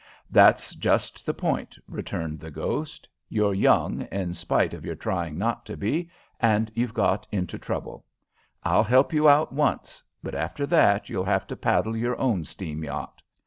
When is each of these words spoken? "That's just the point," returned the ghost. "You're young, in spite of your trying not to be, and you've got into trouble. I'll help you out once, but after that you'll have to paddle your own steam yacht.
"That's 0.31 0.73
just 0.73 1.27
the 1.27 1.33
point," 1.35 1.77
returned 1.87 2.39
the 2.39 2.49
ghost. 2.49 3.07
"You're 3.29 3.53
young, 3.53 4.01
in 4.11 4.33
spite 4.33 4.73
of 4.73 4.83
your 4.83 4.95
trying 4.95 5.37
not 5.37 5.63
to 5.67 5.77
be, 5.77 6.09
and 6.39 6.71
you've 6.73 6.95
got 6.95 7.27
into 7.31 7.59
trouble. 7.59 8.03
I'll 8.63 8.83
help 8.83 9.13
you 9.13 9.29
out 9.29 9.53
once, 9.53 10.01
but 10.23 10.33
after 10.33 10.65
that 10.65 11.07
you'll 11.09 11.25
have 11.25 11.45
to 11.45 11.55
paddle 11.55 11.95
your 11.95 12.17
own 12.19 12.45
steam 12.45 12.83
yacht. 12.83 13.21